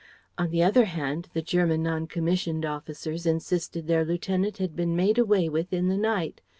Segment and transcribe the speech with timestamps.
[0.35, 5.19] On the other hand the German non commissioned officers insisted their lieutenant had been made
[5.19, 6.41] away with in the night.